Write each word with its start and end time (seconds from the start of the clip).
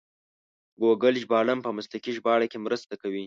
ګوګل 0.81 1.15
ژباړن 1.23 1.59
په 1.63 1.69
مسلکي 1.77 2.11
ژباړه 2.17 2.45
کې 2.51 2.57
مرسته 2.65 2.93
کوي. 3.01 3.19